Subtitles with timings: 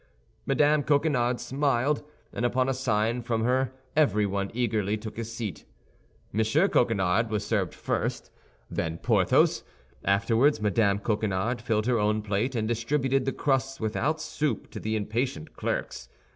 [0.47, 0.81] Mme.
[0.81, 2.01] Coquenard smiled,
[2.33, 5.63] and upon a sign from her everyone eagerly took his seat.
[6.33, 6.39] M.
[6.69, 8.31] Coquenard was served first,
[8.67, 9.63] then Porthos.
[10.03, 10.97] Afterward Mme.
[10.97, 16.09] Coquenard filled her own plate, and distributed the crusts without soup to the impatient clerks.